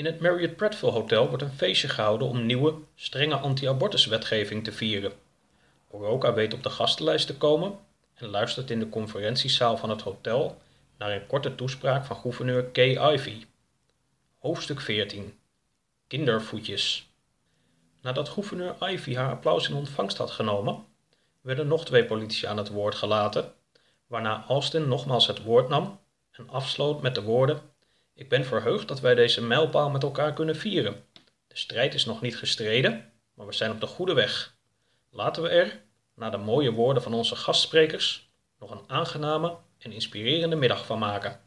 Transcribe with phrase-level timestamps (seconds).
[0.00, 5.12] In het Marriott Prattville Hotel wordt een feestje gehouden om nieuwe, strenge anti-abortuswetgeving te vieren.
[5.88, 7.78] Oroka weet op de gastenlijst te komen
[8.14, 10.58] en luistert in de conferentiezaal van het hotel
[10.98, 13.44] naar een korte toespraak van gouverneur Kay Ivey.
[14.38, 15.38] Hoofdstuk 14
[16.06, 17.08] Kindervoetjes
[18.02, 20.84] Nadat gouverneur Ivey haar applaus in ontvangst had genomen,
[21.40, 23.52] werden nog twee politici aan het woord gelaten,
[24.06, 27.69] waarna Austin nogmaals het woord nam en afsloot met de woorden:
[28.20, 31.04] Ik ben verheugd dat wij deze mijlpaal met elkaar kunnen vieren.
[31.46, 34.54] De strijd is nog niet gestreden, maar we zijn op de goede weg.
[35.10, 35.80] Laten we er,
[36.14, 41.40] na de mooie woorden van onze gastsprekers, nog een aangename en inspirerende middag van maken.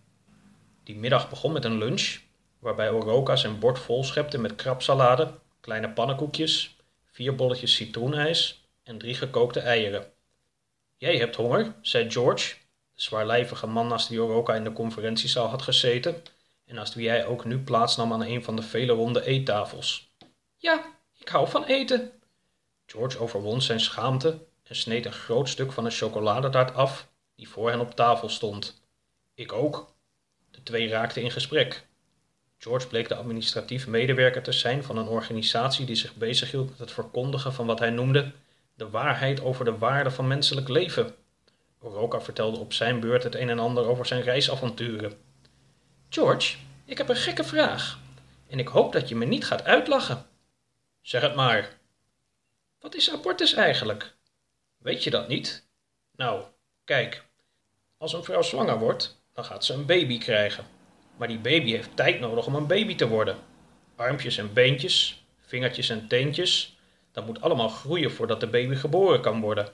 [0.83, 2.19] Die middag begon met een lunch,
[2.59, 5.31] waarbij Oroka zijn bord vol schepte met krabsalade,
[5.61, 10.05] kleine pannenkoekjes, vier bolletjes citroenijs en drie gekookte eieren.
[10.97, 12.55] Jij hebt honger, zei George,
[12.95, 16.23] de zwaarlijvige man naast wie Oroka in de conferentiezaal had gezeten
[16.65, 20.11] en naast wie hij ook nu plaatsnam aan een van de vele ronde eettafels.
[20.57, 20.85] Ja,
[21.19, 22.11] ik hou van eten.
[22.85, 27.69] George overwon zijn schaamte en sneed een groot stuk van een chocoladetaart af die voor
[27.69, 28.81] hen op tafel stond.
[29.33, 29.93] Ik ook.
[30.51, 31.85] De twee raakten in gesprek.
[32.57, 36.91] George bleek de administratief medewerker te zijn van een organisatie die zich bezighield met het
[36.91, 38.31] verkondigen van wat hij noemde
[38.73, 41.15] de waarheid over de waarde van menselijk leven.
[41.79, 45.13] Oroka vertelde op zijn beurt het een en ander over zijn reisavonturen.
[46.13, 47.99] George, ik heb een gekke vraag
[48.47, 50.25] en ik hoop dat je me niet gaat uitlachen.
[51.01, 51.77] Zeg het maar.
[52.79, 54.15] Wat is abortus eigenlijk?
[54.77, 55.67] Weet je dat niet?
[56.15, 56.43] Nou,
[56.83, 57.23] kijk,
[57.97, 60.65] als een vrouw zwanger wordt, dan gaat ze een baby krijgen.
[61.17, 63.37] Maar die baby heeft tijd nodig om een baby te worden.
[63.95, 66.77] Armpjes en beentjes, vingertjes en teentjes,
[67.11, 69.69] dat moet allemaal groeien voordat de baby geboren kan worden.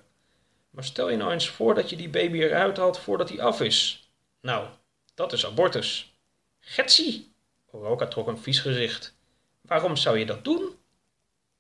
[0.70, 3.62] Maar stel je nou eens voor dat je die baby eruit haalt voordat hij af
[3.62, 4.10] is.
[4.42, 4.68] Nou,
[5.16, 6.18] dat is abortus.
[6.60, 7.34] Getsie!
[7.72, 9.18] Oroka trok een vies gezicht.
[9.62, 10.78] Waarom zou je dat doen?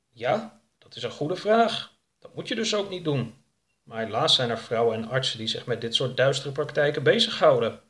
[0.10, 1.94] Ja, dat is een goede vraag.
[2.20, 3.44] Dat moet je dus ook niet doen.
[3.84, 7.82] Maar helaas zijn er vrouwen en artsen die zich met dit soort duistere praktijken bezighouden.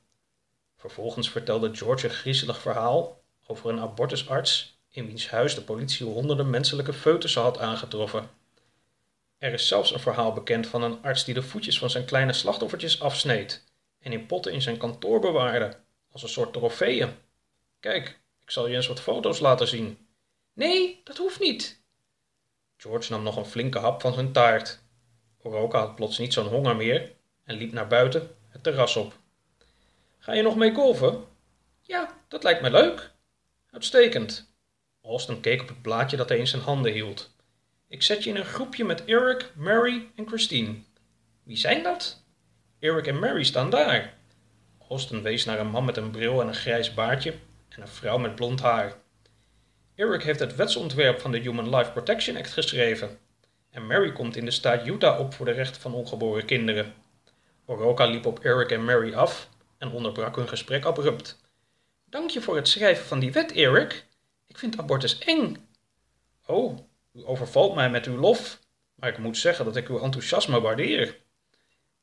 [0.75, 6.49] Vervolgens vertelde George een griezelig verhaal over een abortusarts in wiens huis de politie honderden
[6.49, 8.29] menselijke foetussen had aangetroffen.
[9.37, 12.33] Er is zelfs een verhaal bekend van een arts die de voetjes van zijn kleine
[12.33, 13.63] slachtoffertjes afsneed
[13.99, 15.77] en in potten in zijn kantoor bewaarde,
[16.11, 17.15] als een soort trofeeën.
[17.79, 20.07] Kijk, ik zal je eens wat foto's laten zien.
[20.53, 21.81] Nee, dat hoeft niet.
[22.77, 24.79] George nam nog een flinke hap van zijn taart.
[25.37, 27.11] Oroka had plots niet zo'n honger meer
[27.43, 29.13] en liep naar buiten het terras op.
[30.19, 31.23] Ga je nog mee golven?
[31.81, 33.11] Ja, dat lijkt me leuk.
[33.71, 34.53] Uitstekend.
[35.03, 37.31] Austin keek op het blaadje dat hij in zijn handen hield.
[37.87, 40.75] Ik zet je in een groepje met Eric, Mary en Christine.
[41.43, 42.23] Wie zijn dat?
[42.79, 44.18] Eric en Mary staan daar.
[44.89, 47.33] Austin wees naar een man met een bril en een grijs baardje
[47.69, 48.93] en een vrouw met blond haar.
[49.95, 53.17] Eric heeft het wetsontwerp van de Human Life Protection Act geschreven.
[53.71, 56.93] En Mary komt in de staat Utah op voor de rechten van ongeboren kinderen.
[57.65, 61.41] Oroka liep op Eric en Mary af en onderbrak hun gesprek abrupt.
[62.05, 64.05] Dank je voor het schrijven van die wet, Eric.
[64.47, 65.67] Ik vind abortus eng.
[66.45, 66.77] Oh,
[67.13, 68.59] u overvalt mij met uw lof,
[68.95, 71.17] maar ik moet zeggen dat ik uw enthousiasme waardeer.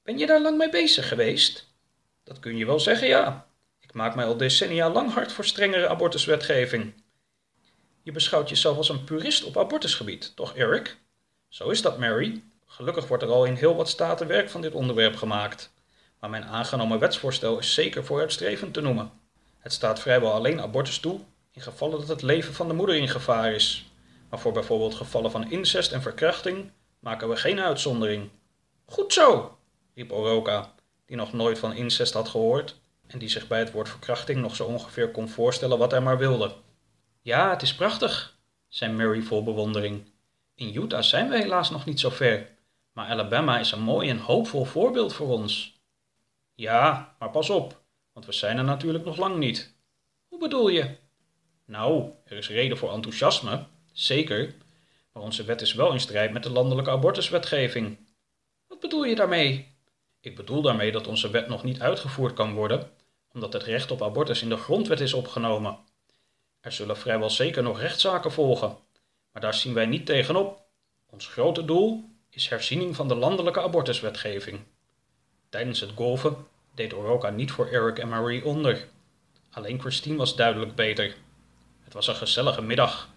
[0.02, 1.74] Ben je daar lang mee bezig geweest?
[2.26, 3.46] Dat kun je wel zeggen, ja.
[3.80, 6.94] Ik maak mij al decennia lang hard voor strengere abortuswetgeving.
[8.02, 10.96] Je beschouwt jezelf als een purist op abortusgebied, toch, Eric?
[11.48, 12.42] Zo is dat, Mary.
[12.66, 15.72] Gelukkig wordt er al in heel wat staten werk van dit onderwerp gemaakt.
[16.20, 19.10] Maar mijn aangenomen wetsvoorstel is zeker vooruitstrevend te noemen.
[19.58, 21.20] Het staat vrijwel alleen abortus toe
[21.52, 23.90] in gevallen dat het leven van de moeder in gevaar is.
[24.30, 28.30] Maar voor bijvoorbeeld gevallen van incest en verkrachting maken we geen uitzondering.
[28.86, 29.58] Goed zo,
[29.94, 30.74] riep Oroka,
[31.06, 34.56] die nog nooit van incest had gehoord en die zich bij het woord verkrachting nog
[34.56, 36.54] zo ongeveer kon voorstellen wat hij maar wilde.
[37.22, 40.04] Ja, het is prachtig, zei Mary vol bewondering.
[40.54, 42.48] In Utah zijn we helaas nog niet zo ver,
[42.92, 45.80] maar Alabama is een mooi en hoopvol voorbeeld voor ons.
[46.54, 49.74] Ja, maar pas op, want we zijn er natuurlijk nog lang niet.
[50.28, 50.96] Hoe bedoel je?
[51.64, 54.54] Nou, er is reden voor enthousiasme, zeker,
[55.12, 57.98] maar onze wet is wel in strijd met de landelijke abortuswetgeving.
[58.66, 59.75] Wat bedoel je daarmee?
[60.26, 62.90] Ik bedoel daarmee dat onze wet nog niet uitgevoerd kan worden,
[63.32, 65.78] omdat het recht op abortus in de grondwet is opgenomen.
[66.60, 68.76] Er zullen vrijwel zeker nog rechtszaken volgen,
[69.32, 70.60] maar daar zien wij niet tegenop.
[71.10, 74.60] Ons grote doel is herziening van de landelijke abortuswetgeving.
[75.48, 78.88] Tijdens het golven deed Oroka niet voor Eric en Marie onder.
[79.50, 81.16] Alleen Christine was duidelijk beter.
[81.84, 83.08] Het was een gezellige middag.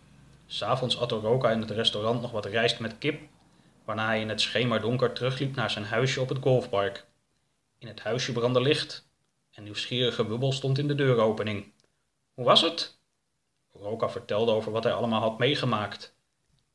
[0.48, 3.22] S'avonds at Oroka in het restaurant nog wat rijst met kip,
[3.90, 7.06] waarna hij in het schemerdonker terugliep naar zijn huisje op het golfpark.
[7.78, 9.10] In het huisje brandde licht
[9.52, 11.74] en nieuwsgierige bubbel stond in de deuropening.
[12.34, 13.00] Hoe was het?
[13.72, 16.16] Oroka vertelde over wat hij allemaal had meegemaakt.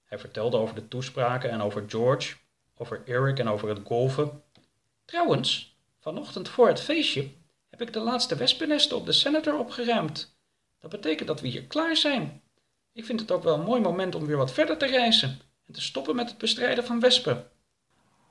[0.05, 2.37] Hij vertelde over de toespraken en over George,
[2.77, 4.43] over Eric en over het golven.
[5.05, 7.29] Trouwens, vanochtend voor het feestje
[7.71, 10.37] heb ik de laatste wespennesten op de Senator opgeruimd.
[10.81, 12.43] Dat betekent dat we hier klaar zijn.
[12.93, 15.73] Ik vind het ook wel een mooi moment om weer wat verder te reizen en
[15.73, 17.51] te stoppen met het bestrijden van wespen.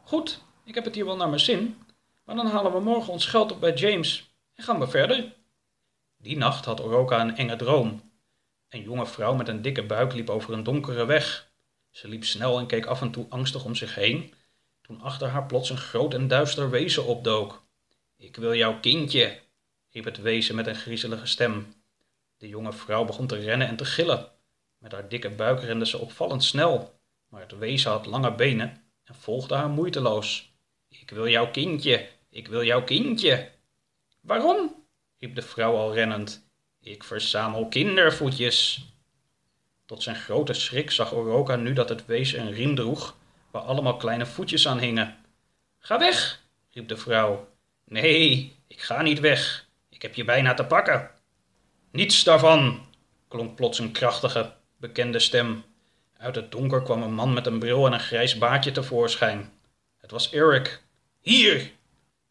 [0.03, 1.77] Goed, ik heb het hier wel naar mijn zin,
[2.23, 5.33] maar dan halen we morgen ons geld op bij James en gaan we verder.
[6.17, 8.11] Die nacht had Oroka een enge droom.
[8.69, 11.51] Een jonge vrouw met een dikke buik liep over een donkere weg.
[11.89, 14.33] Ze liep snel en keek af en toe angstig om zich heen,
[14.81, 17.63] toen achter haar plots een groot en duister wezen opdook.
[18.17, 19.39] Ik wil jouw kindje,
[19.89, 21.73] riep het wezen met een griezelige stem.
[22.37, 24.31] De jonge vrouw begon te rennen en te gillen.
[24.77, 26.99] Met haar dikke buik rende ze opvallend snel,
[27.33, 30.53] maar het wezen had lange benen en volgde haar moeiteloos.
[30.89, 33.49] Ik wil jouw kindje, ik wil jouw kindje.
[34.21, 34.85] Waarom?
[35.19, 36.49] riep de vrouw al rennend.
[36.79, 38.87] Ik verzamel kindervoetjes.
[39.85, 43.17] Tot zijn grote schrik zag Oroka nu dat het wezen een riem droeg
[43.51, 45.15] waar allemaal kleine voetjes aan hingen.
[45.79, 46.41] Ga weg,
[46.71, 47.47] riep de vrouw.
[47.85, 49.67] Nee, ik ga niet weg.
[49.89, 51.11] Ik heb je bijna te pakken.
[51.91, 52.85] Niets daarvan,
[53.27, 55.63] klonk plots een krachtige, bekende stem.
[56.23, 59.53] Uit het donker kwam een man met een bril en een grijs baardje tevoorschijn.
[59.97, 60.81] Het was Eric.
[61.21, 61.71] Hier!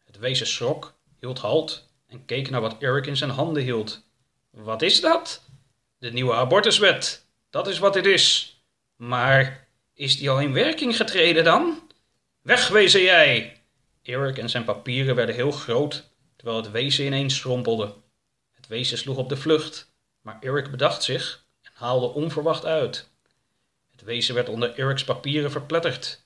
[0.05, 4.05] Het wezen schrok, hield halt en keek naar wat Eric in zijn handen hield.
[4.49, 5.49] Wat is dat?
[5.97, 7.25] De nieuwe abortuswet.
[7.49, 8.57] Dat is wat dit is.
[8.95, 11.91] Maar is die al in werking getreden dan?
[12.41, 13.61] Wegwezen jij!
[14.03, 17.93] Eric en zijn papieren werden heel groot, terwijl het wezen ineens schrompelde.
[18.51, 23.11] Het wezen sloeg op de vlucht, maar Eric bedacht zich en haalde onverwacht uit.
[24.03, 26.23] Het wezen werd onder Eric's papieren verpletterd.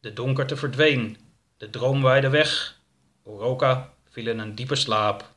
[0.00, 1.16] De donkerte verdween,
[1.56, 2.80] de droom waaide weg.
[3.22, 5.33] Oroka viel in een diepe slaap.